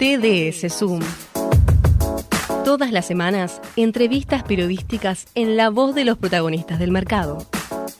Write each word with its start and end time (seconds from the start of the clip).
TDS 0.00 0.72
Zoom. 0.72 1.00
Todas 2.64 2.90
las 2.90 3.04
semanas, 3.04 3.60
entrevistas 3.76 4.42
periodísticas 4.42 5.26
en 5.34 5.58
la 5.58 5.68
voz 5.68 5.94
de 5.94 6.06
los 6.06 6.16
protagonistas 6.16 6.78
del 6.78 6.90
mercado, 6.90 7.44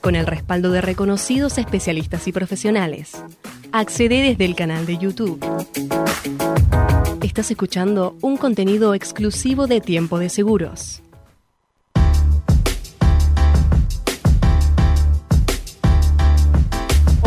con 0.00 0.16
el 0.16 0.26
respaldo 0.26 0.71
de 0.71 0.80
reconocidos 0.80 1.58
especialistas 1.58 2.26
y 2.26 2.32
profesionales. 2.32 3.22
Accede 3.71 4.22
desde 4.22 4.46
el 4.46 4.54
canal 4.54 4.86
de 4.86 4.96
YouTube. 4.96 5.44
Estás 7.23 7.50
escuchando 7.50 8.17
un 8.23 8.39
contenido 8.39 8.95
exclusivo 8.95 9.67
de 9.67 9.82
Tiempo 9.82 10.19
de 10.19 10.30
Seguros. 10.30 11.03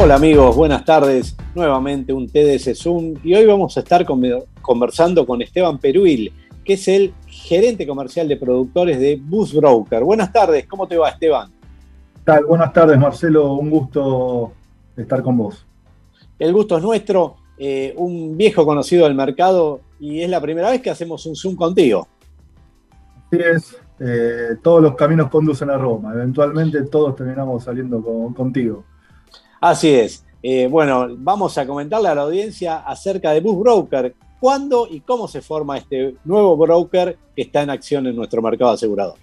Hola 0.03 0.15
amigos, 0.15 0.53
buenas 0.57 0.83
tardes. 0.83 1.33
Nuevamente 1.55 2.11
un 2.11 2.27
TDS 2.27 2.77
Zoom 2.77 3.13
y 3.23 3.35
hoy 3.35 3.45
vamos 3.45 3.77
a 3.77 3.79
estar 3.79 4.05
conversando 4.61 5.25
con 5.25 5.41
Esteban 5.41 5.77
Peruil, 5.77 6.33
que 6.65 6.73
es 6.73 6.89
el 6.89 7.13
gerente 7.25 7.87
comercial 7.87 8.27
de 8.27 8.35
productores 8.35 8.99
de 8.99 9.15
Bus 9.15 9.53
Broker. 9.53 10.03
Buenas 10.03 10.33
tardes, 10.33 10.67
¿cómo 10.67 10.89
te 10.89 10.97
va 10.97 11.07
Esteban? 11.07 11.53
tal? 12.25 12.43
Buenas 12.43 12.73
tardes 12.73 12.99
Marcelo, 12.99 13.53
un 13.53 13.69
gusto 13.69 14.51
estar 14.97 15.23
con 15.23 15.37
vos. 15.37 15.65
El 16.37 16.51
gusto 16.51 16.75
es 16.75 16.83
nuestro, 16.83 17.37
eh, 17.57 17.93
un 17.95 18.35
viejo 18.35 18.65
conocido 18.65 19.05
del 19.05 19.15
mercado 19.15 19.79
y 20.01 20.19
es 20.19 20.29
la 20.29 20.41
primera 20.41 20.69
vez 20.69 20.81
que 20.81 20.89
hacemos 20.89 21.25
un 21.27 21.37
Zoom 21.37 21.55
contigo. 21.55 22.09
Así 23.31 23.41
es, 23.41 23.77
eh, 24.01 24.57
todos 24.61 24.81
los 24.81 24.95
caminos 24.95 25.29
conducen 25.29 25.69
a 25.69 25.77
Roma, 25.77 26.11
eventualmente 26.13 26.81
todos 26.87 27.15
terminamos 27.15 27.63
saliendo 27.63 28.03
contigo. 28.35 28.83
Así 29.63 29.95
es. 29.95 30.25
Eh, 30.41 30.67
bueno, 30.69 31.07
vamos 31.19 31.57
a 31.57 31.65
comentarle 31.65 32.09
a 32.09 32.15
la 32.15 32.23
audiencia 32.23 32.79
acerca 32.79 33.31
de 33.31 33.39
Bus 33.39 33.57
Broker. 33.57 34.13
¿Cuándo 34.37 34.85
y 34.91 34.99
cómo 34.99 35.25
se 35.25 35.41
forma 35.41 35.77
este 35.77 36.17
nuevo 36.25 36.57
broker 36.57 37.17
que 37.33 37.43
está 37.43 37.61
en 37.61 37.69
acción 37.69 38.05
en 38.07 38.13
nuestro 38.13 38.41
mercado 38.41 38.71
asegurador? 38.71 39.15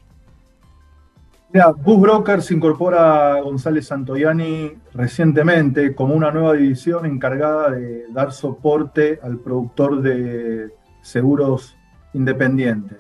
Mira, 1.53 1.73
Bus 1.73 2.01
Broker 2.01 2.41
se 2.41 2.55
incorpora 2.55 3.35
a 3.35 3.41
González 3.43 3.89
Santoyani 3.89 4.73
recientemente 4.95 5.95
como 5.95 6.15
una 6.15 6.31
nueva 6.31 6.55
división 6.55 7.05
encargada 7.05 7.73
de 7.73 8.07
dar 8.11 8.33
soporte 8.33 9.21
al 9.23 9.41
productor 9.41 10.01
de 10.01 10.71
seguros 11.03 11.77
independiente. 12.15 12.97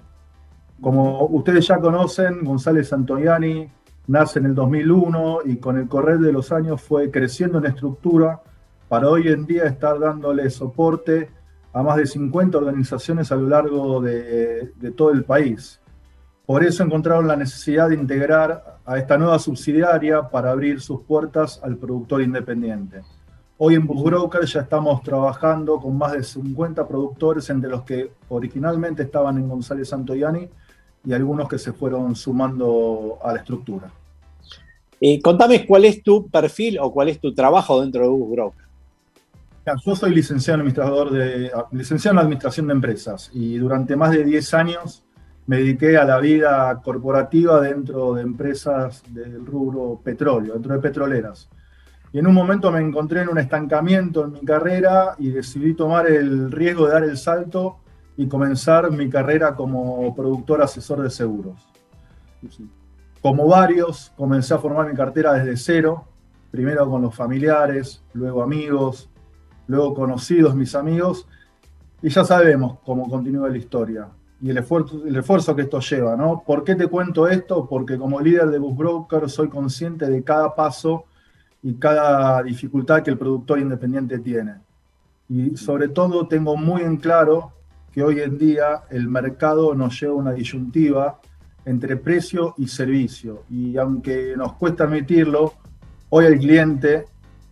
Como 0.78 1.24
ustedes 1.24 1.66
ya 1.66 1.80
conocen, 1.80 2.44
González 2.44 2.88
Santoyani 2.88 3.66
nace 4.10 4.40
en 4.40 4.46
el 4.46 4.56
2001 4.56 5.42
y 5.44 5.58
con 5.58 5.78
el 5.78 5.86
correr 5.86 6.18
de 6.18 6.32
los 6.32 6.50
años 6.50 6.82
fue 6.82 7.12
creciendo 7.12 7.58
en 7.58 7.66
estructura 7.66 8.40
para 8.88 9.08
hoy 9.08 9.28
en 9.28 9.46
día 9.46 9.66
estar 9.66 10.00
dándole 10.00 10.50
soporte 10.50 11.30
a 11.72 11.80
más 11.84 11.96
de 11.96 12.06
50 12.06 12.58
organizaciones 12.58 13.30
a 13.30 13.36
lo 13.36 13.48
largo 13.48 14.00
de, 14.00 14.72
todo 14.96 15.12
el 15.12 15.22
país. 15.22 15.80
Por 16.44 16.64
eso 16.64 16.82
encontraron 16.82 17.28
la 17.28 17.36
necesidad 17.36 17.88
de 17.88 17.94
integrar 17.94 18.80
a 18.84 18.98
esta 18.98 19.16
nueva 19.16 19.38
subsidiaria 19.38 20.28
para 20.28 20.50
abrir 20.50 20.80
sus 20.80 21.02
puertas 21.02 21.60
al 21.62 21.76
productor 21.76 22.20
independiente. 22.20 23.02
Hoy 23.58 23.76
en 23.76 23.86
Busbroker 23.86 24.44
ya 24.44 24.62
estamos 24.62 25.04
trabajando 25.04 25.78
con 25.78 25.96
más 25.96 26.14
de 26.14 26.24
50 26.24 26.88
productores, 26.88 27.48
entre 27.48 27.70
los 27.70 27.82
que 27.82 28.10
originalmente 28.28 29.04
estaban 29.04 29.38
en 29.38 29.48
González 29.48 29.88
Santoyani 29.88 30.48
y 31.04 31.12
algunos 31.12 31.48
que 31.48 31.58
se 31.58 31.72
fueron 31.72 32.14
sumando 32.14 33.18
a 33.22 33.32
la 33.32 33.38
estructura. 33.38 33.90
Eh, 35.00 35.20
contame 35.22 35.66
cuál 35.66 35.86
es 35.86 36.02
tu 36.02 36.28
perfil 36.28 36.78
o 36.78 36.92
cuál 36.92 37.08
es 37.08 37.20
tu 37.20 37.32
trabajo 37.34 37.80
dentro 37.80 38.02
de 38.02 38.08
Bus 38.08 38.30
Broker. 38.30 38.64
Yo 39.84 39.94
soy 39.94 40.14
licenciado 40.14 40.56
en, 40.56 40.60
administrador 40.60 41.10
de, 41.10 41.52
licenciado 41.72 42.14
en 42.16 42.18
Administración 42.20 42.66
de 42.66 42.72
Empresas 42.72 43.30
y 43.32 43.56
durante 43.56 43.94
más 43.94 44.10
de 44.10 44.24
10 44.24 44.54
años 44.54 45.04
me 45.46 45.58
dediqué 45.58 45.96
a 45.96 46.04
la 46.04 46.18
vida 46.18 46.80
corporativa 46.82 47.60
dentro 47.60 48.14
de 48.14 48.22
empresas 48.22 49.02
del 49.08 49.44
rubro 49.44 50.00
petróleo, 50.02 50.54
dentro 50.54 50.74
de 50.74 50.80
petroleras. 50.80 51.48
Y 52.12 52.18
en 52.18 52.26
un 52.26 52.34
momento 52.34 52.72
me 52.72 52.80
encontré 52.80 53.22
en 53.22 53.28
un 53.28 53.38
estancamiento 53.38 54.24
en 54.24 54.32
mi 54.32 54.40
carrera 54.40 55.14
y 55.18 55.30
decidí 55.30 55.74
tomar 55.74 56.08
el 56.08 56.50
riesgo 56.50 56.86
de 56.86 56.92
dar 56.92 57.04
el 57.04 57.16
salto 57.16 57.78
y 58.16 58.28
comenzar 58.28 58.90
mi 58.90 59.08
carrera 59.08 59.54
como 59.54 60.14
productor 60.14 60.62
asesor 60.62 61.02
de 61.02 61.10
seguros. 61.10 61.56
Como 63.22 63.46
varios, 63.48 64.12
comencé 64.16 64.54
a 64.54 64.58
formar 64.58 64.88
mi 64.88 64.94
cartera 64.94 65.34
desde 65.34 65.56
cero, 65.56 66.04
primero 66.50 66.88
con 66.88 67.02
los 67.02 67.14
familiares, 67.14 68.02
luego 68.12 68.42
amigos, 68.42 69.10
luego 69.66 69.94
conocidos, 69.94 70.54
mis 70.54 70.74
amigos, 70.74 71.26
y 72.02 72.08
ya 72.08 72.24
sabemos 72.24 72.78
cómo 72.84 73.08
continúa 73.08 73.48
la 73.48 73.58
historia 73.58 74.08
y 74.42 74.50
el 74.50 74.58
esfuerzo, 74.58 75.02
el 75.04 75.16
esfuerzo 75.16 75.54
que 75.54 75.62
esto 75.62 75.80
lleva, 75.80 76.16
¿no? 76.16 76.42
¿Por 76.46 76.64
qué 76.64 76.74
te 76.74 76.86
cuento 76.86 77.28
esto? 77.28 77.66
Porque 77.68 77.98
como 77.98 78.20
líder 78.20 78.48
de 78.48 78.58
Bus 78.58 78.76
Broker 78.76 79.28
soy 79.28 79.48
consciente 79.48 80.06
de 80.08 80.24
cada 80.24 80.54
paso 80.54 81.04
y 81.62 81.74
cada 81.74 82.42
dificultad 82.42 83.02
que 83.02 83.10
el 83.10 83.18
productor 83.18 83.58
independiente 83.58 84.18
tiene. 84.18 84.54
Y 85.28 85.56
sobre 85.56 85.88
todo 85.88 86.26
tengo 86.26 86.56
muy 86.56 86.82
en 86.82 86.96
claro 86.96 87.52
que 87.92 88.02
hoy 88.02 88.20
en 88.20 88.38
día 88.38 88.82
el 88.90 89.08
mercado 89.08 89.74
nos 89.74 90.00
lleva 90.00 90.14
una 90.14 90.32
disyuntiva 90.32 91.20
entre 91.64 91.96
precio 91.96 92.54
y 92.58 92.68
servicio. 92.68 93.44
Y 93.50 93.76
aunque 93.76 94.34
nos 94.36 94.54
cuesta 94.54 94.84
admitirlo, 94.84 95.54
hoy 96.08 96.26
al 96.26 96.38
cliente, 96.38 97.04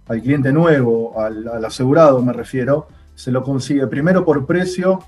al 0.08 0.22
cliente 0.22 0.52
nuevo, 0.52 1.20
al, 1.20 1.64
asegurado 1.64 2.22
me 2.22 2.32
refiero, 2.32 2.88
se 3.14 3.30
lo 3.32 3.42
consigue 3.42 3.86
primero 3.86 4.24
por 4.24 4.46
precio 4.46 5.00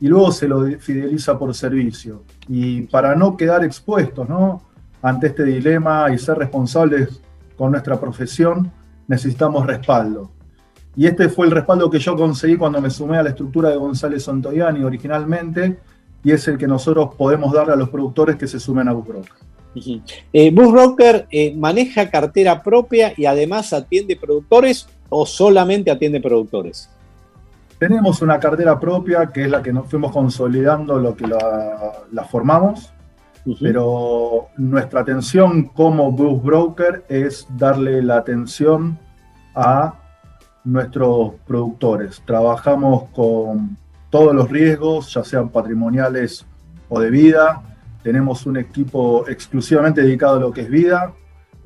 y 0.00 0.08
luego 0.08 0.32
se 0.32 0.48
lo 0.48 0.64
fideliza 0.78 1.38
por 1.38 1.54
servicio. 1.54 2.24
Y 2.48 2.82
para 2.82 3.14
no 3.14 3.36
quedar 3.36 3.64
expuestos 3.64 4.28
¿no? 4.28 4.62
ante 5.02 5.28
este 5.28 5.44
dilema 5.44 6.12
y 6.12 6.18
ser 6.18 6.38
responsables 6.38 7.20
con 7.56 7.72
nuestra 7.72 7.98
profesión, 7.98 8.70
necesitamos 9.06 9.66
respaldo. 9.66 10.30
Y 10.96 11.06
este 11.06 11.28
fue 11.28 11.46
el 11.46 11.52
respaldo 11.52 11.90
que 11.90 11.98
yo 11.98 12.16
conseguí 12.16 12.56
cuando 12.56 12.80
me 12.80 12.90
sumé 12.90 13.18
a 13.18 13.22
la 13.22 13.30
estructura 13.30 13.70
de 13.70 13.76
González 13.76 14.24
Santoyani 14.24 14.82
originalmente, 14.84 15.78
y 16.22 16.32
es 16.32 16.46
el 16.48 16.56
que 16.56 16.66
nosotros 16.66 17.14
podemos 17.16 17.52
darle 17.52 17.74
a 17.74 17.76
los 17.76 17.90
productores 17.90 18.36
que 18.36 18.46
se 18.46 18.58
sumen 18.58 18.88
a 18.88 18.92
Busbroker. 18.92 19.32
Eh, 20.32 20.50
Busbroker 20.52 21.26
eh, 21.30 21.54
maneja 21.56 22.08
cartera 22.08 22.62
propia 22.62 23.12
y 23.16 23.26
además 23.26 23.72
atiende 23.72 24.16
productores 24.16 24.86
o 25.08 25.26
solamente 25.26 25.90
atiende 25.90 26.20
productores. 26.20 26.88
Tenemos 27.78 28.22
una 28.22 28.38
cartera 28.38 28.78
propia 28.78 29.26
que 29.26 29.42
es 29.42 29.50
la 29.50 29.62
que 29.62 29.72
nos 29.72 29.90
fuimos 29.90 30.12
consolidando, 30.12 30.98
lo 30.98 31.16
que 31.16 31.26
la, 31.26 32.24
formamos, 32.30 32.92
pero 33.60 34.48
nuestra 34.56 35.00
atención 35.00 35.64
como 35.64 36.12
Bus 36.12 36.42
Broker 36.42 37.04
es 37.08 37.46
darle 37.50 38.00
la 38.00 38.18
atención 38.18 38.98
a 39.54 39.94
nuestros 40.64 41.34
productores. 41.46 42.22
Trabajamos 42.24 43.04
con 43.14 43.76
todos 44.10 44.34
los 44.34 44.50
riesgos, 44.50 45.12
ya 45.12 45.24
sean 45.24 45.48
patrimoniales 45.48 46.46
o 46.88 47.00
de 47.00 47.10
vida. 47.10 47.62
Tenemos 48.02 48.46
un 48.46 48.56
equipo 48.56 49.26
exclusivamente 49.28 50.02
dedicado 50.02 50.36
a 50.36 50.40
lo 50.40 50.52
que 50.52 50.62
es 50.62 50.70
vida, 50.70 51.12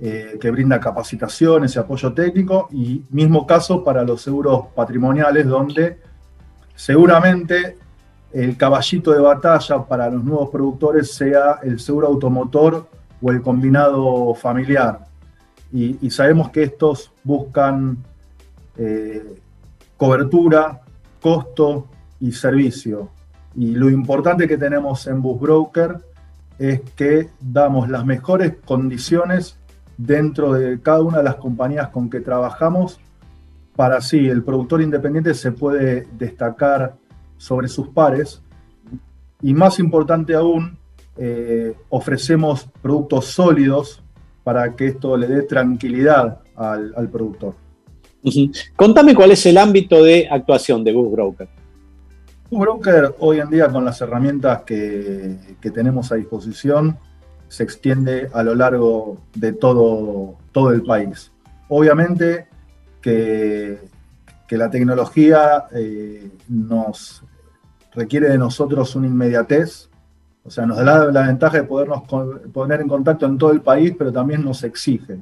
eh, 0.01 0.39
que 0.41 0.51
brinda 0.51 0.79
capacitaciones 0.79 1.75
y 1.75 1.79
apoyo 1.79 2.13
técnico, 2.13 2.69
y 2.71 3.03
mismo 3.11 3.47
caso 3.47 3.83
para 3.83 4.05
los 4.05 4.23
seguros 4.23 4.67
patrimoniales, 4.75 5.47
donde 5.47 5.99
seguramente 6.75 7.77
el 8.33 8.57
caballito 8.57 9.13
de 9.13 9.21
batalla 9.21 9.85
para 9.85 10.11
los 10.11 10.23
nuevos 10.23 10.51
productores 10.51 11.13
sea 11.13 11.59
el 11.63 11.81
seguro 11.81 12.09
automotor 12.09 12.87
o 13.21 13.31
el 13.31 13.43
combinado 13.43 14.35
familiar. 14.35 15.01
Y, 15.73 16.11
sabemos 16.11 16.51
que 16.51 16.63
estos 16.63 17.13
buscan 17.23 17.99
eh, 18.78 19.34
cobertura, 19.97 20.81
costo 21.21 21.87
y 22.20 22.32
servicio. 22.32 23.11
Y 23.55 23.73
lo 23.73 23.91
importante 23.91 24.49
que 24.49 24.56
tenemos 24.56 25.06
en 25.06 25.20
Bus 25.20 25.41
Broker 25.41 25.99
es 26.58 26.81
que 26.97 27.29
damos 27.41 27.88
las 27.88 28.05
mejores 28.05 28.55
condiciones 28.64 29.58
dentro 29.97 30.53
de 30.55 30.81
cada 30.81 31.03
una 31.03 31.19
de 31.19 31.25
las 31.25 31.37
compañías 31.37 31.88
con 31.88 32.08
que 32.08 32.20
trabajamos 32.20 33.00
para 33.79 33.99
así 33.99 34.26
el 34.29 34.43
productor 34.43 34.82
independiente 34.82 35.35
se 35.35 35.53
puede 35.53 36.08
destacar 36.19 36.97
sobre 37.37 37.69
sus 37.69 37.88
pares 37.88 38.43
y 39.41 39.55
más 39.55 39.79
importante 39.79 40.35
aún, 40.35 40.76
eh, 41.17 41.76
ofrecemos 41.88 42.69
productos 42.82 43.26
sólidos 43.26 44.03
para 44.43 44.75
que 44.75 44.88
esto 44.88 45.17
le 45.17 45.29
dé 45.29 45.43
tranquilidad 45.43 46.41
al, 46.56 47.08
productor. 47.08 47.55
Contame 48.77 49.15
cuál 49.15 49.33
es 49.33 49.45
el 49.47 49.59
ámbito 49.59 50.03
de 50.03 50.29
actuación 50.31 50.85
de 50.85 50.93
Bus 50.93 51.11
Broker. 51.13 51.49
Un 52.51 52.61
broker 52.61 53.15
hoy 53.19 53.41
en 53.41 53.51
día 53.51 53.69
con 53.69 53.85
las 53.85 54.01
herramientas 54.01 54.63
que, 54.63 55.37
tenemos 55.75 56.11
a 56.13 56.15
disposición 56.15 56.99
se 57.49 57.63
extiende 57.63 58.29
a 58.33 58.43
lo 58.43 58.55
largo 58.55 59.19
de 59.35 59.53
todo, 59.53 60.37
todo 60.53 60.71
el 60.71 60.83
país. 60.83 61.31
Obviamente 61.69 62.47
que, 63.01 63.79
que 64.47 64.57
la 64.57 64.71
tecnología 64.71 65.67
eh, 65.73 66.31
nos, 66.49 67.23
requiere 67.99 68.29
de 68.29 68.39
nosotros 68.39 68.95
una 68.97 69.07
inmediatez, 69.07 69.89
o 70.45 70.51
sea, 70.51 70.65
nos 70.65 70.79
da 70.79 71.11
la, 71.11 71.27
ventaja 71.27 71.59
de 71.59 71.65
podernos 71.65 72.03
poner 72.53 72.81
en 72.81 72.89
contacto 72.89 73.27
en 73.27 73.37
todo 73.37 73.51
el 73.51 73.61
país, 73.61 73.95
pero 73.99 74.13
también 74.13 74.45
nos 74.45 74.63
exige. 74.63 75.21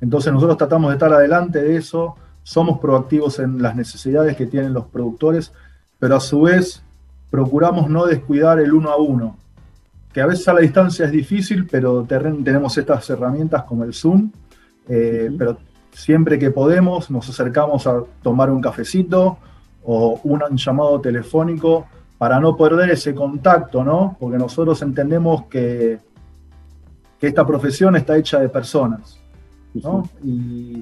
Entonces 0.00 0.32
nosotros 0.32 0.58
tratamos 0.58 0.90
de 0.90 0.96
estar 0.96 1.12
adelante 1.12 1.62
de 1.62 1.76
eso, 1.76 2.16
somos 2.46 2.78
proactivos 2.78 3.40
en 3.40 3.60
las 3.60 3.74
necesidades 3.74 4.36
que 4.36 4.46
tienen 4.46 4.72
los 4.72 4.86
productores, 4.86 5.52
pero 5.98 6.14
a 6.14 6.20
su 6.20 6.42
vez 6.42 6.80
procuramos 7.28 7.90
no 7.90 8.06
descuidar 8.06 8.60
el 8.60 8.72
uno 8.72 8.90
a 8.90 8.96
uno, 8.98 9.36
que 10.12 10.20
a 10.20 10.26
veces 10.26 10.46
a 10.46 10.52
la 10.52 10.60
distancia 10.60 11.06
es 11.06 11.10
difícil, 11.10 11.66
pero 11.66 12.04
tenemos 12.04 12.78
estas 12.78 13.10
herramientas 13.10 13.64
como 13.64 13.82
el 13.82 13.92
Zoom, 13.92 14.30
eh, 14.88 15.28
pero 15.36 15.58
siempre 15.90 16.38
que 16.38 16.52
podemos 16.52 17.10
nos 17.10 17.28
acercamos 17.28 17.84
a 17.88 18.04
tomar 18.22 18.48
un 18.52 18.60
cafecito 18.60 19.38
o 19.82 20.20
un 20.22 20.40
llamado 20.56 21.00
telefónico 21.00 21.88
para 22.16 22.38
no 22.38 22.56
perder 22.56 22.90
ese 22.90 23.12
contacto, 23.12 23.82
¿no? 23.82 24.16
Porque 24.20 24.38
nosotros 24.38 24.80
entendemos 24.82 25.46
que, 25.46 25.98
que 27.18 27.26
esta 27.26 27.44
profesión 27.44 27.96
está 27.96 28.16
hecha 28.16 28.38
de 28.38 28.48
personas, 28.48 29.18
¿no? 29.74 30.08
Y 30.22 30.80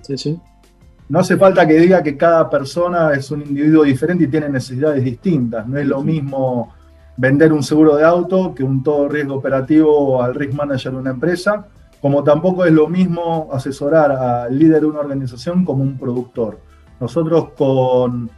no 1.09 1.19
hace 1.19 1.37
falta 1.37 1.67
que 1.67 1.75
diga 1.75 2.03
que 2.03 2.17
cada 2.17 2.49
persona 2.49 3.13
es 3.13 3.31
un 3.31 3.43
individuo 3.43 3.85
diferente 3.85 4.25
y 4.25 4.29
tiene 4.29 4.49
necesidades 4.49 5.05
distintas. 5.05 5.67
No 5.67 5.79
es 5.79 5.87
lo 5.87 6.03
mismo 6.03 6.73
vender 7.17 7.53
un 7.53 7.63
seguro 7.63 7.97
de 7.97 8.05
auto 8.05 8.55
que 8.55 8.65
un 8.65 8.83
todo 8.83 9.09
riesgo 9.09 9.35
operativo 9.35 10.23
al 10.23 10.35
risk 10.35 10.55
manager 10.55 10.93
de 10.93 10.99
una 10.99 11.11
empresa, 11.11 11.67
como 12.01 12.25
tampoco 12.25 12.65
es 12.65 12.73
lo 12.73 12.89
mismo 12.89 13.49
asesorar 13.53 14.13
al 14.13 14.59
líder 14.59 14.81
de 14.81 14.87
una 14.87 15.01
organización 15.01 15.65
como 15.65 15.83
un 15.83 15.99
productor. 15.99 16.59
Nosotros 17.01 17.51
con 17.57 18.31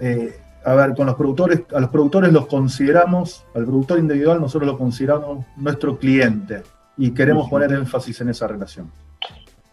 eh, 0.00 0.38
a 0.64 0.74
ver, 0.74 0.94
con 0.94 1.06
los 1.06 1.14
productores, 1.14 1.62
a 1.74 1.80
los 1.80 1.90
productores 1.90 2.32
los 2.32 2.46
consideramos, 2.46 3.44
al 3.54 3.64
productor 3.64 3.98
individual 3.98 4.40
nosotros 4.40 4.70
lo 4.70 4.78
consideramos 4.78 5.44
nuestro 5.56 5.98
cliente 5.98 6.62
y 6.96 7.10
queremos 7.10 7.50
poner 7.50 7.72
énfasis 7.72 8.20
en 8.22 8.30
esa 8.30 8.46
relación. 8.46 8.90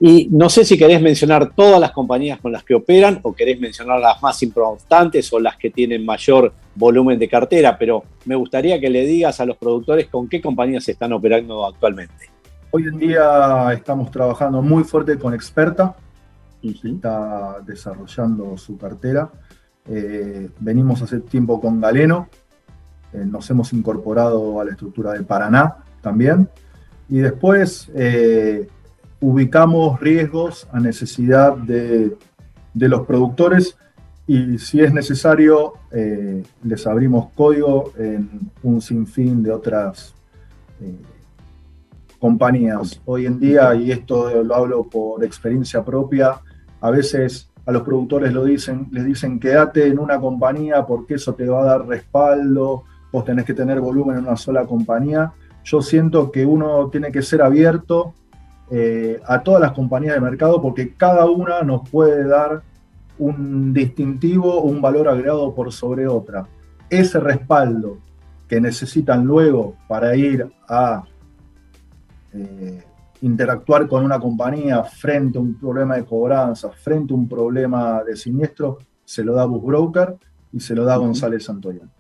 Y 0.04 0.30
no 0.32 0.50
sé 0.50 0.66
si 0.66 0.80
querés 0.80 1.00
mencionar 1.00 1.54
todas 1.54 1.80
las 1.80 1.92
compañías 1.92 2.40
con 2.42 2.52
las 2.52 2.64
que 2.64 2.74
operan 2.74 3.20
o 3.22 3.34
querés 3.34 3.60
mencionar 3.60 4.00
las 4.00 4.20
más 4.20 4.42
importantes 4.42 5.32
o 5.32 5.40
las 5.40 5.58
que 5.58 5.70
tienen 5.70 6.04
mayor 6.04 6.52
volumen 6.74 7.20
de 7.20 7.30
cartera, 7.30 7.78
pero 7.78 8.04
me 8.26 8.34
gustaría 8.34 8.80
que 8.80 8.90
le 8.90 9.06
digas 9.06 9.40
a 9.40 9.46
los 9.46 9.58
productores 9.58 10.08
con 10.08 10.28
qué 10.28 10.42
compañías 10.42 10.90
están 10.90 11.14
operando 11.14 11.64
actualmente. 11.68 12.32
Hoy 12.72 12.88
en 12.88 12.98
día 12.98 13.72
estamos 13.74 14.10
trabajando 14.10 14.64
muy 14.64 14.84
fuerte 14.86 15.20
con 15.20 15.36
Experta, 15.36 15.96
está 16.64 17.58
desarrollando 17.64 18.58
su 18.58 18.80
cartera. 18.80 19.30
Eh, 19.88 20.50
venimos 20.60 21.04
hace 21.04 21.20
tiempo 21.20 21.62
con 21.62 21.80
Galeno, 21.80 22.28
eh, 23.14 23.24
nos 23.24 23.48
hemos 23.52 23.72
incorporado 23.72 24.60
a 24.60 24.66
la 24.66 24.72
estructura 24.72 25.14
de 25.14 25.22
Paraná 25.22 25.78
también, 26.02 26.50
y 27.08 27.20
después 27.20 27.92
eh, 27.94 28.68
ubicamos 29.22 30.00
riesgos 30.00 30.68
a 30.72 30.80
necesidad 30.80 31.56
de, 31.56 32.18
los 32.74 33.06
productores 33.06 33.78
y 34.28 34.58
si 34.58 34.82
es 34.82 34.94
necesario 34.94 35.74
les 36.64 36.88
abrimos 36.88 37.30
código 37.36 37.94
en 37.98 38.30
un 38.64 38.82
sinfín 38.82 39.44
de 39.44 39.52
otras 39.52 40.16
compañías. 42.22 43.02
Hoy 43.06 43.26
en 43.26 43.40
día, 43.40 43.74
y 43.76 43.92
esto 43.92 44.44
lo 44.44 44.56
hablo 44.56 44.84
por 44.84 45.24
experiencia 45.24 45.84
propia, 45.84 46.40
a 46.80 46.92
veces 46.92 47.50
a 47.66 47.72
los 47.72 47.82
productores 47.82 48.32
lo 48.32 48.46
dicen, 48.46 48.88
les 48.92 49.06
dicen 49.06 49.40
quédate 49.40 49.88
en 49.88 50.00
una 50.00 50.20
compañía 50.20 50.86
porque 50.86 51.16
eso 51.16 51.34
te 51.34 51.48
va 51.48 51.62
a 51.62 51.66
dar 51.66 51.88
respaldo, 51.88 52.84
vos 53.12 53.26
tenés 53.26 53.46
que 53.46 53.54
tener 53.54 53.80
volumen 53.80 54.18
en 54.18 54.26
una 54.26 54.38
sola 54.38 54.66
compañía. 54.66 55.34
Yo 55.64 55.82
siento 55.82 56.32
que 56.32 56.46
uno 56.46 56.90
tiene 56.90 57.12
que 57.12 57.22
ser 57.22 57.42
abierto 57.42 58.14
eh, 58.74 59.20
a 59.26 59.44
todas 59.44 59.60
las 59.60 59.74
compañías 59.74 60.16
de 60.16 60.22
mercado 60.22 60.62
porque 60.62 60.94
cada 60.96 61.26
una 61.26 61.62
nos 61.62 61.90
puede 61.90 62.26
dar 62.26 62.62
un 63.20 63.74
distintivo, 63.74 64.62
un 64.62 64.82
valor 64.82 65.10
agregado 65.10 65.54
por 65.54 65.74
sobre 65.74 66.08
otra. 66.08 66.48
Ese 66.90 67.20
respaldo 67.20 67.98
que 68.48 68.62
necesitan 68.62 69.26
luego 69.26 69.76
para 69.90 70.16
ir 70.16 70.50
a 70.70 71.04
eh, 72.34 72.82
interactuar 73.22 73.88
con 73.88 74.06
una 74.06 74.20
compañía 74.20 74.84
frente 74.84 75.38
a 75.38 75.42
un 75.42 75.60
problema 75.60 75.98
de 75.98 76.06
cobranza, 76.06 76.70
frente 76.70 77.14
a 77.14 77.18
un 77.18 77.28
problema 77.28 78.02
de 78.04 78.16
siniestro, 78.16 78.80
se 79.04 79.24
lo 79.24 79.34
da 79.34 79.44
Bus 79.44 79.64
Broker 79.64 80.16
y 80.54 80.62
se 80.62 80.76
lo 80.76 80.86
da 80.86 80.96
González 80.96 81.44
Santoyan. 81.44 81.92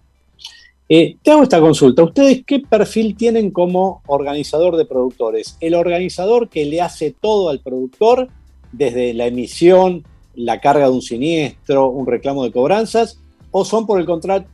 Eh, 0.93 1.15
te 1.23 1.31
hago 1.31 1.43
esta 1.43 1.61
consulta. 1.61 2.03
¿Ustedes 2.03 2.43
qué 2.45 2.59
perfil 2.59 3.15
tienen 3.15 3.51
como 3.51 4.01
organizador 4.07 4.75
de 4.75 4.83
productores? 4.83 5.55
¿El 5.61 5.73
organizador 5.73 6.49
que 6.49 6.65
le 6.65 6.81
hace 6.81 7.15
todo 7.17 7.47
al 7.47 7.61
productor, 7.61 8.27
desde 8.73 9.13
la 9.13 9.25
emisión, 9.25 10.03
la 10.35 10.59
carga 10.59 10.89
de 10.89 10.91
un 10.91 11.01
siniestro, 11.01 11.89
un 11.89 12.05
reclamo 12.05 12.43
de 12.43 12.51
cobranzas? 12.51 13.21
¿O 13.51 13.63
son 13.63 13.87
por 13.87 14.01
el 14.01 14.05
contrario 14.05 14.49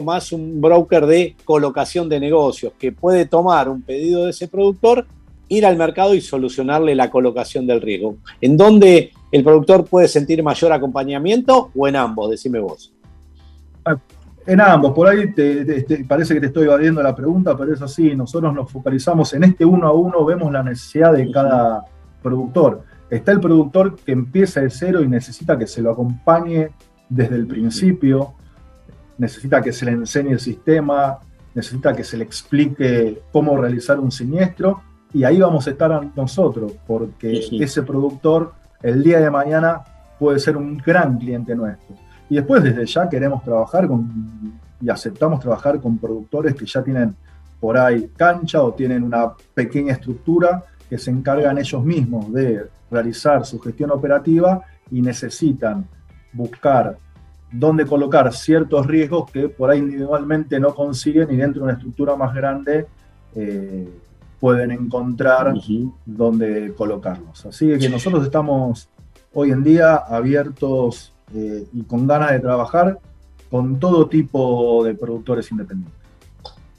más 0.00 0.30
un 0.30 0.60
broker 0.60 1.06
de 1.06 1.34
colocación 1.44 2.08
de 2.08 2.20
negocios 2.20 2.72
que 2.78 2.92
puede 2.92 3.26
tomar 3.26 3.68
un 3.68 3.82
pedido 3.82 4.26
de 4.26 4.30
ese 4.30 4.46
productor 4.46 5.08
ir 5.48 5.66
al 5.66 5.76
mercado 5.76 6.14
y 6.14 6.20
solucionarle 6.20 6.94
la 6.94 7.10
colocación 7.10 7.66
del 7.66 7.80
riesgo. 7.80 8.14
¿En 8.40 8.56
dónde 8.56 9.10
el 9.32 9.42
productor 9.42 9.84
puede 9.86 10.06
sentir 10.06 10.40
mayor 10.44 10.72
acompañamiento 10.72 11.72
o 11.74 11.88
en 11.88 11.96
ambos? 11.96 12.30
Decime 12.30 12.60
vos. 12.60 12.92
Ah, 13.84 13.96
en 14.46 14.60
ambos, 14.60 14.92
por 14.92 15.06
ahí 15.06 15.32
te, 15.32 16.04
parece 16.08 16.34
que 16.34 16.40
te 16.40 16.46
estoy 16.46 16.64
evadiendo 16.64 17.02
la 17.02 17.14
pregunta, 17.14 17.56
pero 17.56 17.72
es 17.72 17.82
así, 17.82 18.14
nosotros 18.14 18.54
nos 18.54 18.70
focalizamos 18.70 19.32
en 19.34 19.44
este 19.44 19.64
uno 19.64 19.86
a 19.86 19.92
uno, 19.92 20.24
vemos 20.24 20.50
la 20.52 20.62
necesidad 20.62 21.12
de 21.12 21.30
cada 21.30 21.84
productor. 22.22 22.82
Está 23.10 23.32
el 23.32 23.40
productor 23.40 23.96
que 23.96 24.12
empieza 24.12 24.60
de 24.60 24.70
cero 24.70 25.02
y 25.02 25.08
necesita 25.08 25.58
que 25.58 25.66
se 25.66 25.82
lo 25.82 25.90
acompañe 25.90 26.70
desde 27.08 27.36
el 27.36 27.46
principio, 27.46 28.34
necesita 29.18 29.60
que 29.60 29.72
se 29.72 29.84
le 29.84 29.92
enseñe 29.92 30.30
el 30.30 30.40
sistema, 30.40 31.18
necesita 31.54 31.94
que 31.94 32.04
se 32.04 32.16
le 32.16 32.24
explique 32.24 33.22
cómo 33.32 33.56
realizar 33.56 33.98
un 33.98 34.10
siniestro 34.10 34.82
y 35.12 35.24
ahí 35.24 35.40
vamos 35.40 35.66
a 35.66 35.70
estar 35.70 36.08
nosotros, 36.16 36.72
porque 36.86 37.40
ese 37.52 37.82
productor 37.82 38.54
el 38.82 39.02
día 39.02 39.20
de 39.20 39.30
mañana 39.30 39.82
puede 40.18 40.38
ser 40.38 40.56
un 40.56 40.78
gran 40.78 41.18
cliente 41.18 41.54
nuestro. 41.54 41.96
Y 42.30 42.36
después 42.36 42.62
desde 42.62 42.86
ya 42.86 43.08
queremos 43.08 43.42
trabajar 43.42 43.86
con, 43.86 44.58
y 44.80 44.88
aceptamos 44.88 45.40
trabajar 45.40 45.80
con 45.80 45.98
productores 45.98 46.54
que 46.54 46.64
ya 46.64 46.82
tienen 46.82 47.14
por 47.58 47.76
ahí 47.76 48.10
cancha 48.16 48.62
o 48.62 48.72
tienen 48.72 49.02
una 49.02 49.32
pequeña 49.52 49.92
estructura 49.92 50.64
que 50.88 50.96
se 50.96 51.10
encargan 51.10 51.58
ellos 51.58 51.84
mismos 51.84 52.32
de 52.32 52.66
realizar 52.90 53.44
su 53.44 53.60
gestión 53.60 53.90
operativa 53.90 54.62
y 54.90 55.02
necesitan 55.02 55.86
buscar 56.32 56.96
dónde 57.52 57.84
colocar 57.84 58.32
ciertos 58.32 58.86
riesgos 58.86 59.30
que 59.30 59.48
por 59.48 59.70
ahí 59.70 59.80
individualmente 59.80 60.58
no 60.60 60.74
consiguen 60.74 61.30
y 61.30 61.36
dentro 61.36 61.60
de 61.60 61.64
una 61.64 61.72
estructura 61.74 62.16
más 62.16 62.34
grande 62.34 62.86
eh, 63.34 63.88
pueden 64.38 64.70
encontrar 64.70 65.52
dónde 66.06 66.72
colocarlos. 66.74 67.44
Así 67.44 67.76
que 67.78 67.88
nosotros 67.88 68.24
estamos 68.24 68.88
hoy 69.34 69.50
en 69.50 69.62
día 69.62 69.96
abiertos 69.96 71.12
eh, 71.34 71.64
y 71.72 71.82
con 71.82 72.06
ganas 72.06 72.32
de 72.32 72.40
trabajar 72.40 72.98
con 73.50 73.78
todo 73.80 74.08
tipo 74.08 74.84
de 74.84 74.94
productores 74.94 75.50
independientes. 75.50 75.98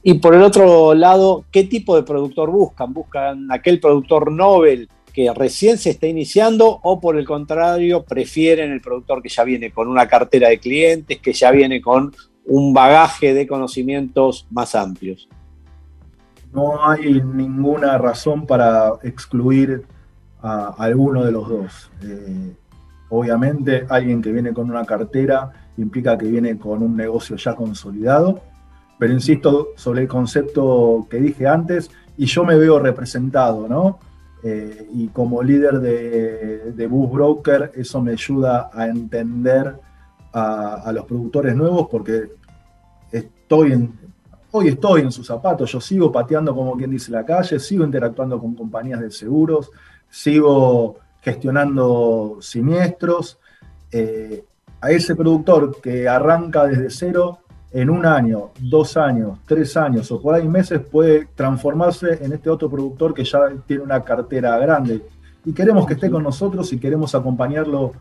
Y 0.04 0.16
por 0.16 0.34
el 0.34 0.42
otro 0.42 0.94
lado, 0.94 1.44
¿qué 1.52 1.66
tipo 1.66 1.96
de 1.96 2.04
productor 2.04 2.50
buscan? 2.50 2.94
¿Buscan 2.94 3.52
aquel 3.52 3.80
productor 3.80 4.32
Nobel 4.32 4.90
que 5.14 5.32
recién 5.34 5.78
se 5.78 5.90
está 5.92 6.08
iniciando 6.08 6.80
o 6.82 7.00
por 7.00 7.18
el 7.18 7.26
contrario 7.26 8.04
prefieren 8.04 8.72
el 8.72 8.82
productor 8.82 9.22
que 9.22 9.30
ya 9.30 9.44
viene 9.44 9.72
con 9.72 9.90
una 9.90 10.08
cartera 10.08 10.48
de 10.48 10.60
clientes, 10.60 11.20
que 11.20 11.34
ya 11.34 11.52
viene 11.52 11.82
con 11.82 12.14
un 12.46 12.74
bagaje 12.74 13.34
de 13.34 13.46
conocimientos 13.46 14.48
más 14.50 14.74
amplios? 14.74 15.28
no 16.54 16.88
hay 16.88 17.22
ninguna 17.22 17.98
razón 17.98 18.46
para 18.46 18.94
excluir 19.04 19.86
a 20.42 20.74
alguno 20.78 21.24
de 21.24 21.32
los 21.32 21.48
dos. 21.48 21.92
Eh, 22.04 22.56
obviamente, 23.12 23.86
alguien 23.90 24.22
que 24.22 24.32
viene 24.32 24.54
con 24.54 24.70
una 24.70 24.86
cartera 24.86 25.52
implica 25.78 26.18
que 26.18 26.28
viene 26.28 26.58
con 26.58 26.82
un 26.82 26.96
negocio 26.96 27.36
ya 27.36 27.56
consolidado, 27.56 28.42
pero 28.98 29.14
insisto 29.14 29.70
sobre 29.76 30.02
el 30.02 30.08
concepto 30.08 31.08
que 31.10 31.18
dije 31.18 31.48
antes 31.48 31.92
y 32.18 32.26
yo 32.26 32.44
me 32.44 32.58
veo 32.58 32.80
representado, 32.80 33.68
¿no? 33.68 34.00
Eh, 34.44 34.88
y 34.94 35.08
como 35.10 35.44
líder 35.44 35.80
de, 35.80 36.72
de 36.72 36.88
Bus 36.88 37.12
Broker, 37.12 37.72
eso 37.76 38.02
me 38.02 38.14
ayuda 38.14 38.72
a 38.74 38.88
entender 38.88 39.76
a, 40.34 40.92
los 40.94 41.06
productores 41.06 41.56
nuevos 41.56 41.88
porque 41.90 42.32
estoy 43.12 43.74
en, 43.74 44.02
Hoy 44.54 44.68
estoy 44.68 45.00
en 45.00 45.14
sus 45.14 45.28
zapatos, 45.28 45.72
yo 45.72 45.80
sigo 45.80 46.12
pateando 46.12 46.54
como 46.54 46.76
quien 46.76 46.92
dice 46.92 47.10
la 47.10 47.24
calle, 47.24 47.58
sigo 47.58 47.86
interactuando 47.86 48.38
con 48.38 48.54
compañías 48.54 49.00
de 49.00 49.10
seguros, 49.10 49.72
sigo 50.10 50.98
gestionando 51.22 52.38
siniestros. 52.42 53.40
Eh, 53.92 54.44
a 54.82 54.90
ese 54.90 55.16
productor 55.16 55.80
que 55.80 56.10
arranca 56.10 56.66
desde 56.66 56.90
cero, 56.90 57.40
en 57.72 57.90
un 57.90 58.06
año, 58.06 58.52
dos 58.60 58.98
años, 58.98 59.40
tres 59.46 59.78
años 59.78 60.12
o 60.12 60.22
por 60.22 60.36
ahí 60.36 60.48
meses 60.48 60.82
puede 60.82 61.28
transformarse 61.36 62.24
en 62.24 62.34
este 62.34 62.50
otro 62.50 62.70
productor 62.70 63.14
que 63.14 63.24
ya 63.24 63.40
tiene 63.66 63.84
una 63.84 64.04
cartera 64.04 64.58
grande. 64.58 65.02
Y 65.46 65.54
queremos 65.54 65.86
que 65.88 65.94
esté 65.94 66.10
con 66.10 66.24
nosotros 66.24 66.72
y 66.74 66.80
queremos 66.80 67.16
acompañarlo 67.16 67.94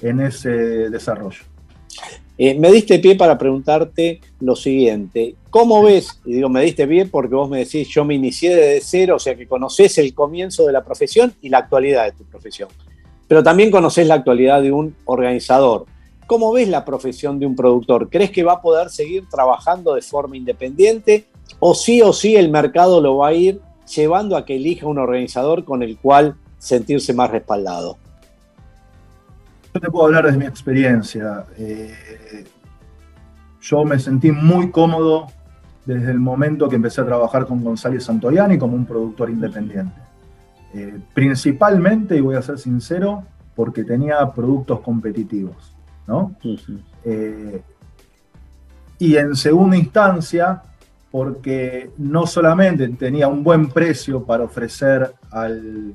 en 0.00 0.20
ese 0.20 0.90
desarrollo. 0.90 1.42
Eh, 2.38 2.54
me 2.54 2.70
diste 2.70 2.98
pie 2.98 3.16
para 3.16 3.38
preguntarte 3.38 4.20
lo 4.40 4.54
siguiente. 4.54 5.36
¿Cómo 5.48 5.82
ves? 5.82 6.20
Y 6.26 6.34
digo, 6.34 6.48
me 6.48 6.62
diste 6.62 6.86
pie 6.86 7.06
porque 7.06 7.34
vos 7.34 7.48
me 7.48 7.58
decís, 7.58 7.88
yo 7.88 8.04
me 8.04 8.14
inicié 8.14 8.54
desde 8.54 8.80
cero, 8.82 9.16
o 9.16 9.18
sea 9.18 9.34
que 9.34 9.46
conoces 9.46 9.96
el 9.98 10.12
comienzo 10.12 10.66
de 10.66 10.72
la 10.72 10.84
profesión 10.84 11.34
y 11.40 11.48
la 11.48 11.58
actualidad 11.58 12.04
de 12.04 12.12
tu 12.12 12.24
profesión. 12.24 12.68
Pero 13.26 13.42
también 13.42 13.70
conoces 13.70 14.06
la 14.06 14.14
actualidad 14.14 14.60
de 14.60 14.70
un 14.70 14.94
organizador. 15.06 15.86
¿Cómo 16.26 16.52
ves 16.52 16.68
la 16.68 16.84
profesión 16.84 17.38
de 17.38 17.46
un 17.46 17.56
productor? 17.56 18.10
¿Crees 18.10 18.30
que 18.30 18.42
va 18.42 18.54
a 18.54 18.62
poder 18.62 18.90
seguir 18.90 19.28
trabajando 19.30 19.94
de 19.94 20.02
forma 20.02 20.36
independiente 20.36 21.24
o 21.58 21.74
sí 21.74 22.02
o 22.02 22.12
sí 22.12 22.36
el 22.36 22.50
mercado 22.50 23.00
lo 23.00 23.18
va 23.18 23.28
a 23.28 23.32
ir 23.32 23.60
llevando 23.94 24.36
a 24.36 24.44
que 24.44 24.56
elija 24.56 24.86
un 24.86 24.98
organizador 24.98 25.64
con 25.64 25.82
el 25.82 25.96
cual 25.96 26.36
sentirse 26.58 27.14
más 27.14 27.30
respaldado? 27.30 27.96
Yo 29.76 29.80
te 29.80 29.90
puedo 29.90 30.06
hablar 30.06 30.32
de 30.32 30.38
mi 30.38 30.46
experiencia. 30.46 31.44
Eh, 31.58 32.46
yo 33.60 33.84
me 33.84 33.98
sentí 33.98 34.32
muy 34.32 34.70
cómodo 34.70 35.26
desde 35.84 36.12
el 36.12 36.18
momento 36.18 36.66
que 36.66 36.76
empecé 36.76 37.02
a 37.02 37.04
trabajar 37.04 37.44
con 37.44 37.62
González 37.62 38.04
Santoriani 38.04 38.56
como 38.56 38.74
un 38.74 38.86
productor 38.86 39.28
independiente. 39.28 40.00
Eh, 40.72 40.98
principalmente, 41.12 42.16
y 42.16 42.22
voy 42.22 42.36
a 42.36 42.42
ser 42.42 42.58
sincero, 42.58 43.24
porque 43.54 43.84
tenía 43.84 44.32
productos 44.32 44.80
competitivos. 44.80 45.76
Eh, 47.04 47.62
y 48.98 49.16
en 49.16 49.36
segunda 49.36 49.76
instancia, 49.76 50.62
porque 51.10 51.90
no 51.98 52.26
solamente 52.26 52.88
tenía 52.88 53.28
un 53.28 53.44
buen 53.44 53.68
precio 53.68 54.24
para 54.24 54.44
ofrecer 54.44 55.12
al, 55.30 55.92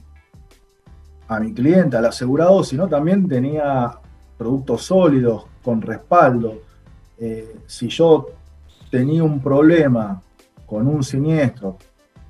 a 1.31 1.39
mi 1.39 1.53
cliente, 1.53 1.95
al 1.95 2.05
asegurado, 2.05 2.61
sino 2.61 2.89
también 2.89 3.25
tenía 3.25 3.93
productos 4.37 4.83
sólidos, 4.83 5.45
con 5.63 5.81
respaldo. 5.81 6.55
Eh, 7.17 7.55
si 7.65 7.87
yo 7.87 8.27
tenía 8.89 9.23
un 9.23 9.39
problema 9.39 10.21
con 10.65 10.87
un 10.87 11.01
siniestro, 11.01 11.77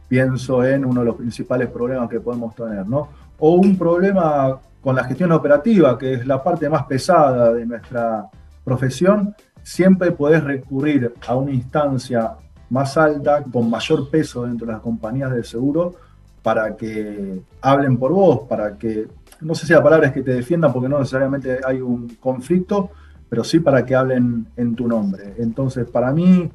pienso 0.08 0.63
en 0.63 0.86
uno 0.86 1.00
de 1.00 1.08
los 1.08 1.15
principales 1.15 1.70
problemas 1.70 2.10
que 2.10 2.20
podemos 2.20 2.53
tener, 2.53 2.86
¿no? 2.86 3.08
O 3.39 3.55
un 3.55 3.75
problema 3.75 4.60
con 4.81 4.96
la 4.96 5.03
gestión 5.05 5.31
operativa, 5.31 5.98
que 5.98 6.13
es 6.13 6.27
la 6.27 6.43
parte 6.43 6.70
más 6.70 6.84
pesada 6.84 7.53
de 7.53 7.65
nuestra 7.65 8.29
profesión, 8.63 9.36
siempre 9.63 10.12
podés 10.12 10.43
recurrir 10.43 11.12
a 11.25 11.36
una 11.36 11.51
instancia 11.51 12.34
más 12.70 12.98
alta, 12.98 13.43
con 13.51 13.67
mayor 13.67 14.12
peso 14.12 14.43
dentro 14.43 14.67
de 14.67 14.74
las 14.74 14.81
compañías 14.81 15.31
de 15.31 15.43
seguro, 15.43 15.96
para 16.41 16.75
que 16.75 17.41
hablen 17.62 17.98
por 17.98 18.12
vos, 18.12 18.48
para 18.48 18.77
que, 18.77 19.07
no 19.41 19.55
sé 19.55 19.67
si 19.67 19.74
la 19.74 19.83
palabra 19.83 20.07
es 20.07 20.13
que 20.13 20.24
te 20.24 20.33
defiendan, 20.33 20.74
porque 20.74 20.89
no 20.89 21.00
necesariamente 21.00 21.60
hay 21.65 21.81
un 21.81 22.15
conflicto, 22.19 22.91
pero 23.29 23.43
sí 23.43 23.60
para 23.60 23.86
que 23.86 23.95
hablen 23.95 24.48
en 24.57 24.75
tu 24.75 24.88
nombre. 24.88 25.36
Entonces, 25.38 25.89
para 25.89 26.12
mí 26.12 26.51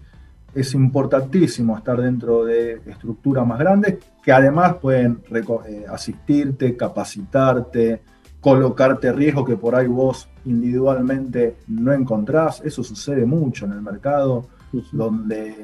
es 0.54 0.74
importantísimo 0.74 1.76
estar 1.76 2.00
dentro 2.00 2.44
de 2.44 2.80
estructuras 2.86 3.46
más 3.46 3.58
grandes 3.58 3.98
que 4.22 4.32
además 4.32 4.76
pueden 4.80 5.22
eh, 5.30 5.84
asistirte, 5.88 6.76
capacitarte, 6.76 8.02
colocarte 8.40 9.12
riesgo 9.12 9.44
que 9.44 9.56
por 9.56 9.74
ahí 9.74 9.86
vos 9.86 10.28
individualmente 10.46 11.58
no 11.68 11.92
encontrás. 11.92 12.62
Eso 12.64 12.82
sucede 12.82 13.26
mucho 13.26 13.66
en 13.66 13.72
el 13.72 13.82
mercado, 13.82 14.46
donde 14.92 15.54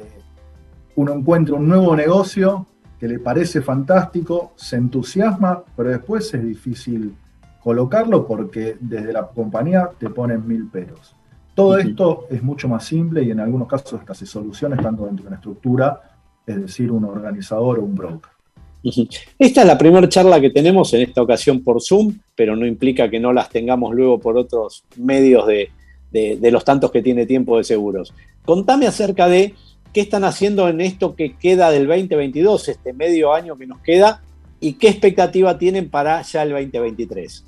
uno 0.97 1.12
encuentra 1.12 1.55
un 1.55 1.69
nuevo 1.69 1.97
negocio 1.97 2.67
que 3.03 3.09
le 3.09 3.19
parece 3.19 3.63
fantástico, 3.63 4.53
se 4.55 4.77
entusiasma, 4.77 5.65
pero 5.77 5.89
después 5.89 6.33
es 6.35 6.47
difícil 6.47 7.13
colocarlo 7.61 8.25
porque 8.25 8.77
desde 8.79 9.13
la 9.13 9.27
compañía 9.27 9.91
te 9.99 10.09
ponen 10.09 10.47
mil 10.47 10.69
peros. 10.69 11.17
Todo 11.53 11.79
esto 11.79 12.29
es 12.31 12.45
mucho 12.45 12.69
más 12.69 12.85
simple 12.85 13.25
y 13.25 13.33
en 13.33 13.41
algunos 13.41 13.67
casos 13.67 13.95
hasta 13.95 14.15
se 14.15 14.25
soluciona 14.25 14.77
estando 14.77 15.05
dentro 15.07 15.25
de 15.25 15.27
una 15.31 15.37
estructura, 15.39 16.01
es 16.47 16.63
decir, 16.63 16.93
un 16.93 17.05
organizador 17.05 17.81
o 17.81 17.83
un 17.83 17.97
broker. 17.97 18.31
Esta 19.37 19.63
es 19.63 19.67
la 19.67 19.77
primera 19.77 20.09
charla 20.09 20.41
que 20.41 20.51
tenemos 20.51 20.95
en 20.95 21.03
esta 21.03 21.23
ocasión 21.23 21.65
por 21.65 21.83
Zoom, 21.83 22.21
pero 22.37 22.55
no 22.55 22.65
implica 22.65 23.11
que 23.11 23.19
no 23.19 23.33
las 23.33 23.49
tengamos 23.49 23.97
luego 23.97 24.21
por 24.21 24.37
otros 24.37 24.85
medios 24.97 25.45
de, 25.49 26.51
los 26.53 26.65
tantos 26.65 26.93
que 26.93 27.03
tiene 27.03 27.27
tiempo 27.27 27.59
de 27.59 27.65
seguros. 27.65 28.15
Contame 28.45 28.87
acerca 28.87 29.27
de 29.27 29.57
qué 29.93 30.01
están 30.01 30.25
haciendo 30.25 30.69
en 30.69 30.81
esto 30.81 31.15
que 31.15 31.37
queda 31.37 31.71
del 31.71 31.87
2022, 31.87 32.69
este 32.69 32.93
medio 32.93 33.33
año 33.35 33.57
que 33.57 33.67
nos 33.67 33.81
queda, 33.81 34.23
y 34.61 34.75
qué 34.75 34.89
expectativa 34.89 35.59
tienen 35.59 35.91
para 35.91 36.23
ya 36.23 36.43
el 36.43 36.51
2023. 36.51 37.45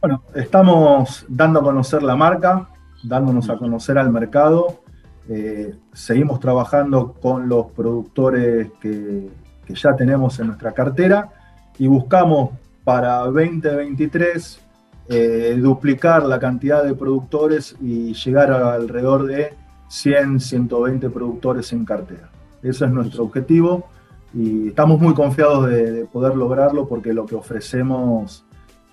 Bueno, 0.00 0.22
estamos 0.34 1.24
dando 1.28 1.60
a 1.60 1.62
conocer 1.62 2.02
la 2.02 2.14
marca, 2.14 2.68
dándonos 3.02 3.48
a 3.48 3.56
conocer 3.56 3.96
al 3.96 4.10
mercado. 4.10 4.82
Eh, 5.28 5.74
seguimos 5.94 6.40
trabajando 6.40 7.14
con 7.14 7.48
los 7.48 7.72
productores 7.72 8.70
que, 8.80 9.30
ya 9.66 9.96
tenemos 9.96 10.38
en 10.40 10.48
nuestra 10.48 10.72
cartera 10.72 11.30
y 11.78 11.86
buscamos 11.86 12.50
para 12.84 13.20
2023 13.20 14.60
eh, 15.08 15.58
duplicar 15.58 16.24
la 16.24 16.38
cantidad 16.38 16.84
de 16.84 16.94
productores 16.94 17.74
y 17.80 18.12
llegar 18.12 18.52
alrededor 18.52 19.26
de 19.26 19.54
100, 19.88 20.40
120 20.40 21.10
productores 21.10 21.72
en 21.72 21.84
cartera. 21.84 22.30
Ese 22.62 22.84
es 22.86 22.90
nuestro 22.90 23.24
objetivo 23.24 23.88
y 24.32 24.68
estamos 24.68 25.00
muy 25.00 25.14
confiados 25.14 25.68
de, 25.70 26.06
poder 26.06 26.34
lograrlo 26.34 26.88
porque 26.88 27.12
lo 27.12 27.26
que 27.26 27.34
ofrecemos 27.34 28.44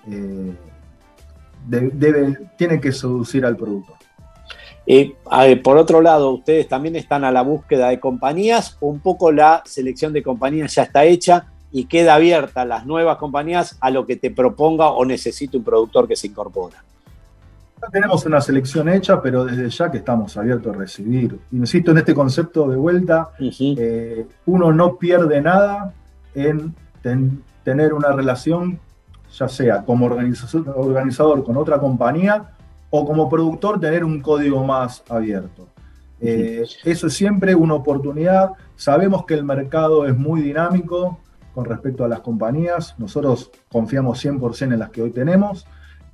eh, 0.06 0.54
tiene 2.56 2.80
que 2.80 2.92
seducir 2.92 3.44
al 3.44 3.56
productor. 3.56 3.96
Eh, 4.86 5.14
por 5.62 5.76
otro 5.76 6.00
lado, 6.00 6.30
ustedes 6.32 6.68
también 6.68 6.96
están 6.96 7.24
a 7.24 7.30
la 7.30 7.42
búsqueda 7.42 7.88
de 7.88 8.00
compañías, 8.00 8.76
un 8.80 9.00
poco 9.00 9.30
la 9.30 9.62
selección 9.64 10.12
de 10.12 10.22
compañías 10.22 10.74
ya 10.74 10.82
está 10.82 11.04
hecha 11.04 11.46
y 11.70 11.84
queda 11.84 12.14
abierta 12.14 12.64
las 12.64 12.84
nuevas 12.84 13.16
compañías 13.16 13.78
a 13.80 13.90
lo 13.90 14.06
que 14.06 14.16
te 14.16 14.30
proponga 14.30 14.90
o 14.90 15.04
necesite 15.04 15.56
un 15.56 15.64
productor 15.64 16.08
que 16.08 16.16
se 16.16 16.26
incorpora. 16.26 16.84
Ya 17.82 17.88
tenemos 17.88 18.24
una 18.26 18.40
selección 18.40 18.88
hecha, 18.88 19.20
pero 19.20 19.44
desde 19.44 19.68
ya 19.68 19.90
que 19.90 19.98
estamos 19.98 20.36
abiertos 20.36 20.72
a 20.72 20.78
recibir. 20.78 21.36
Insisto 21.50 21.90
en 21.90 21.98
este 21.98 22.14
concepto 22.14 22.68
de 22.68 22.76
vuelta, 22.76 23.30
eh, 23.40 24.24
uno 24.46 24.72
no 24.72 24.96
pierde 24.96 25.40
nada 25.40 25.92
en 26.32 26.74
tener 27.64 27.92
una 27.92 28.12
relación, 28.12 28.78
ya 29.36 29.48
sea 29.48 29.84
como 29.84 30.06
organizador 30.06 31.42
con 31.42 31.56
otra 31.56 31.80
compañía 31.80 32.52
o 32.90 33.04
como 33.04 33.28
productor 33.28 33.80
tener 33.80 34.04
un 34.04 34.20
código 34.20 34.62
más 34.62 35.02
abierto. 35.08 35.66
Eh, 36.20 36.64
eso 36.84 37.06
es 37.08 37.12
siempre 37.12 37.52
una 37.56 37.74
oportunidad. 37.74 38.52
Sabemos 38.76 39.26
que 39.26 39.34
el 39.34 39.42
mercado 39.42 40.06
es 40.06 40.16
muy 40.16 40.40
dinámico 40.40 41.18
con 41.52 41.64
respecto 41.64 42.04
a 42.04 42.08
las 42.08 42.20
compañías. 42.20 42.94
Nosotros 42.98 43.50
confiamos 43.68 44.24
100% 44.24 44.72
en 44.72 44.78
las 44.78 44.90
que 44.90 45.02
hoy 45.02 45.10
tenemos, 45.10 45.66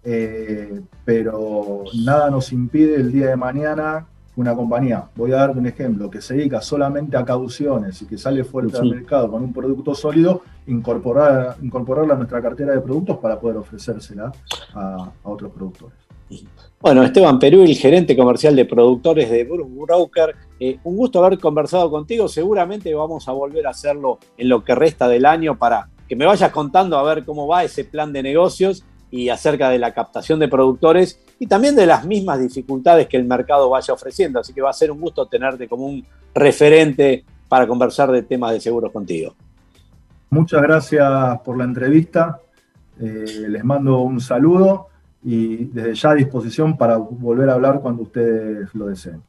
eh, 0.05 0.81
pero 1.05 1.85
nada 2.05 2.31
nos 2.31 2.53
impide 2.53 2.97
el 2.97 3.13
día 3.13 3.29
de 3.29 3.37
mañana 3.37 4.07
una 4.37 4.55
compañía, 4.55 5.05
voy 5.17 5.33
a 5.33 5.37
darte 5.37 5.59
un 5.59 5.67
ejemplo, 5.67 6.09
que 6.09 6.23
se 6.23 6.35
dedica 6.35 6.61
solamente 6.61 7.17
a 7.17 7.25
cauciones 7.25 8.01
y 8.03 8.07
que 8.07 8.17
sale 8.17 8.45
fuerte 8.45 8.79
al 8.79 8.89
mercado 8.89 9.29
con 9.33 9.43
un 9.43 9.53
producto 9.53 9.97
sólido, 9.97 10.43
incorporar, 10.69 11.57
incorporarla 11.61 12.15
a 12.15 12.19
nuestra 12.19 12.41
cartera 12.41 12.73
de 12.73 12.81
productos 12.81 13.19
para 13.19 13.41
poder 13.41 13.57
ofrecérsela 13.57 14.31
a 14.75 15.11
otros 15.25 15.51
productores. 15.51 16.09
Bueno, 16.81 17.03
Esteban 17.03 17.39
Perú, 17.39 17.63
el 17.63 17.75
gerente 17.75 18.17
comercial 18.17 18.55
de 18.55 18.65
productores 18.65 19.29
de 19.31 19.45
Broker, 19.45 20.37
eh, 20.61 20.79
un 20.85 20.97
gusto 20.97 21.25
haber 21.25 21.39
conversado 21.39 21.91
contigo. 21.91 22.29
Seguramente 22.29 22.95
vamos 22.95 23.27
a 23.29 23.33
volver 23.33 23.67
a 23.67 23.71
hacerlo 23.71 24.19
en 24.37 24.49
lo 24.49 24.63
que 24.63 24.75
resta 24.75 25.09
del 25.09 25.27
año 25.27 25.59
para 25.59 25.89
que 26.09 26.15
me 26.15 26.27
vayas 26.27 26.53
contando 26.53 26.97
a 26.97 27.03
ver 27.03 27.25
cómo 27.25 27.49
va 27.49 27.65
ese 27.65 27.85
plan 27.85 28.13
de 28.13 28.23
negocios 28.23 28.85
y 29.11 29.29
acerca 29.29 29.71
de 29.71 29.79
la 29.79 29.93
captación 29.93 30.39
de 30.39 30.49
productores 30.49 31.21
y 31.39 31.47
también 31.47 31.75
de 31.75 31.87
las 31.87 32.05
mismas 32.05 32.41
dificultades 32.41 33.07
que 33.07 33.17
el 33.17 33.25
mercado 33.25 33.71
vaya 33.71 33.95
ofreciendo. 33.95 34.41
Así 34.41 34.53
que 34.53 34.61
va 34.61 34.71
a 34.71 34.75
ser 34.75 34.91
un 34.91 35.01
gusto 35.01 35.27
tenerte 35.27 35.69
como 35.69 35.87
un 35.87 36.05
referente 36.35 37.25
para 37.49 37.67
conversar 37.67 38.11
de 38.11 38.23
temas 38.23 38.53
de 38.53 38.61
seguros 38.61 38.93
contigo. 38.93 39.35
Muchas 40.31 40.61
gracias 40.61 41.41
por 41.41 41.57
la 41.57 41.65
entrevista. 41.65 42.41
Eh, 43.01 43.47
les 43.49 43.65
mando 43.65 44.01
un 44.01 44.21
saludo 44.21 44.89
y 45.23 45.67
desde 45.67 45.95
ya 45.95 46.11
a 46.11 46.15
disposición 46.15 46.77
para 46.77 46.97
volver 46.97 47.49
a 47.49 47.55
hablar 47.55 47.81
cuando 47.81 48.03
ustedes 48.03 48.75
lo 48.75 48.87
deseen. 48.87 49.23